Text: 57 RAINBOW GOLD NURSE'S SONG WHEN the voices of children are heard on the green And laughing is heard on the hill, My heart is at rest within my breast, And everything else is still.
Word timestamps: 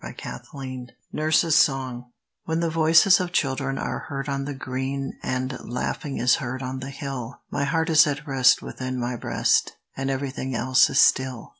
57 0.03 0.41
RAINBOW 0.41 0.45
GOLD 0.85 0.91
NURSE'S 1.13 1.55
SONG 1.55 2.05
WHEN 2.45 2.59
the 2.59 2.71
voices 2.71 3.19
of 3.19 3.31
children 3.31 3.77
are 3.77 4.05
heard 4.09 4.27
on 4.27 4.45
the 4.45 4.55
green 4.55 5.13
And 5.21 5.55
laughing 5.63 6.17
is 6.17 6.37
heard 6.37 6.63
on 6.63 6.79
the 6.79 6.89
hill, 6.89 7.41
My 7.51 7.65
heart 7.65 7.91
is 7.91 8.07
at 8.07 8.25
rest 8.25 8.63
within 8.63 8.99
my 8.99 9.15
breast, 9.15 9.77
And 9.95 10.09
everything 10.09 10.55
else 10.55 10.89
is 10.89 10.97
still. 10.97 11.49